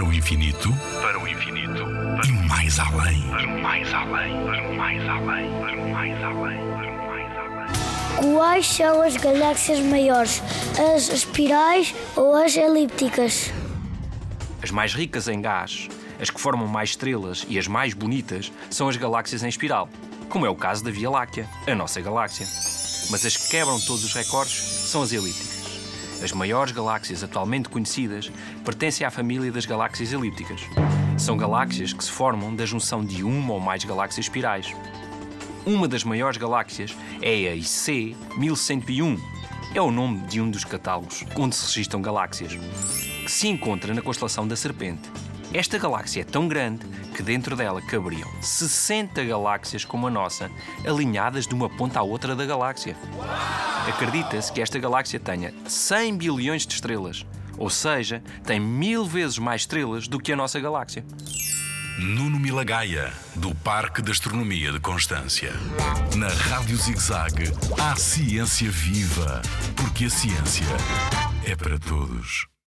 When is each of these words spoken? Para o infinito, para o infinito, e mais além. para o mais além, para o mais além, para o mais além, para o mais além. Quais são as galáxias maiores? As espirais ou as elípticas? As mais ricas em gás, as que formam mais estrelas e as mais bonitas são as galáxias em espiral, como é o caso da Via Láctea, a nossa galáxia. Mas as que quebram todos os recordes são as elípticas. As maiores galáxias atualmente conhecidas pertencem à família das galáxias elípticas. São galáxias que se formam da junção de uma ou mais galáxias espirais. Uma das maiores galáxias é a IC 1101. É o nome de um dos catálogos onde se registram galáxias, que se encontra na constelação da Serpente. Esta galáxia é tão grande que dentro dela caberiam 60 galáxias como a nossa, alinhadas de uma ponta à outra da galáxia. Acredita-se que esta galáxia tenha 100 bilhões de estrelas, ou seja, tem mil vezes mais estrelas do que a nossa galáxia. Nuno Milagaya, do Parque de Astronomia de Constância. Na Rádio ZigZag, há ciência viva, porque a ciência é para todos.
Para 0.00 0.08
o 0.08 0.14
infinito, 0.14 0.74
para 1.02 1.20
o 1.20 1.28
infinito, 1.28 1.84
e 2.26 2.32
mais 2.48 2.78
além. 2.78 3.20
para 3.28 3.46
o 3.46 3.62
mais 3.62 3.92
além, 3.92 4.44
para 4.46 4.70
o 4.70 4.74
mais 4.74 5.06
além, 5.06 5.60
para 5.60 5.76
o 5.76 5.90
mais 5.90 6.24
além, 6.24 6.56
para 6.56 6.90
o 6.90 7.06
mais 7.06 7.36
além. 7.36 8.34
Quais 8.34 8.66
são 8.66 9.02
as 9.02 9.16
galáxias 9.18 9.78
maiores? 9.80 10.42
As 10.94 11.10
espirais 11.10 11.94
ou 12.16 12.34
as 12.34 12.56
elípticas? 12.56 13.52
As 14.62 14.70
mais 14.70 14.94
ricas 14.94 15.28
em 15.28 15.38
gás, 15.42 15.90
as 16.18 16.30
que 16.30 16.40
formam 16.40 16.66
mais 16.66 16.90
estrelas 16.90 17.44
e 17.46 17.58
as 17.58 17.68
mais 17.68 17.92
bonitas 17.92 18.50
são 18.70 18.88
as 18.88 18.96
galáxias 18.96 19.42
em 19.42 19.48
espiral, 19.50 19.86
como 20.30 20.46
é 20.46 20.48
o 20.48 20.56
caso 20.56 20.82
da 20.82 20.90
Via 20.90 21.10
Láctea, 21.10 21.46
a 21.66 21.74
nossa 21.74 22.00
galáxia. 22.00 22.46
Mas 23.10 23.26
as 23.26 23.36
que 23.36 23.50
quebram 23.50 23.78
todos 23.78 24.02
os 24.02 24.14
recordes 24.14 24.54
são 24.54 25.02
as 25.02 25.12
elípticas. 25.12 25.59
As 26.22 26.32
maiores 26.32 26.72
galáxias 26.72 27.24
atualmente 27.24 27.70
conhecidas 27.70 28.30
pertencem 28.62 29.06
à 29.06 29.10
família 29.10 29.50
das 29.50 29.64
galáxias 29.64 30.12
elípticas. 30.12 30.60
São 31.16 31.36
galáxias 31.36 31.94
que 31.94 32.04
se 32.04 32.10
formam 32.10 32.54
da 32.54 32.66
junção 32.66 33.02
de 33.02 33.24
uma 33.24 33.54
ou 33.54 33.60
mais 33.60 33.84
galáxias 33.84 34.26
espirais. 34.26 34.74
Uma 35.64 35.88
das 35.88 36.04
maiores 36.04 36.36
galáxias 36.36 36.94
é 37.22 37.48
a 37.48 37.54
IC 37.54 38.16
1101. 38.36 39.16
É 39.74 39.80
o 39.80 39.90
nome 39.90 40.20
de 40.26 40.40
um 40.40 40.50
dos 40.50 40.64
catálogos 40.64 41.24
onde 41.36 41.56
se 41.56 41.66
registram 41.66 42.02
galáxias, 42.02 42.52
que 43.24 43.30
se 43.30 43.48
encontra 43.48 43.94
na 43.94 44.02
constelação 44.02 44.46
da 44.46 44.56
Serpente. 44.56 45.08
Esta 45.54 45.78
galáxia 45.78 46.20
é 46.20 46.24
tão 46.24 46.46
grande 46.46 46.84
que 47.14 47.22
dentro 47.22 47.56
dela 47.56 47.80
caberiam 47.82 48.28
60 48.40 49.24
galáxias 49.24 49.84
como 49.84 50.06
a 50.06 50.10
nossa, 50.10 50.50
alinhadas 50.86 51.46
de 51.46 51.54
uma 51.54 51.68
ponta 51.68 51.98
à 51.98 52.02
outra 52.02 52.36
da 52.36 52.44
galáxia. 52.44 52.96
Acredita-se 53.88 54.52
que 54.52 54.60
esta 54.60 54.78
galáxia 54.78 55.18
tenha 55.18 55.52
100 55.66 56.16
bilhões 56.16 56.66
de 56.66 56.74
estrelas, 56.74 57.26
ou 57.58 57.70
seja, 57.70 58.22
tem 58.44 58.60
mil 58.60 59.04
vezes 59.04 59.38
mais 59.38 59.62
estrelas 59.62 60.06
do 60.08 60.18
que 60.18 60.32
a 60.32 60.36
nossa 60.36 60.60
galáxia. 60.60 61.04
Nuno 61.98 62.38
Milagaya, 62.38 63.12
do 63.36 63.54
Parque 63.54 64.00
de 64.00 64.10
Astronomia 64.10 64.72
de 64.72 64.80
Constância. 64.80 65.52
Na 66.16 66.28
Rádio 66.28 66.76
ZigZag, 66.76 67.52
há 67.78 67.94
ciência 67.96 68.70
viva, 68.70 69.42
porque 69.76 70.06
a 70.06 70.10
ciência 70.10 70.66
é 71.44 71.54
para 71.54 71.78
todos. 71.78 72.50